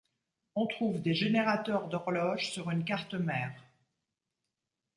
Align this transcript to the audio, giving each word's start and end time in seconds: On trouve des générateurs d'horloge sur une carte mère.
On 0.55 0.65
trouve 0.65 0.99
des 0.99 1.13
générateurs 1.13 1.87
d'horloge 1.87 2.49
sur 2.49 2.71
une 2.71 2.83
carte 2.83 3.13
mère. 3.13 3.53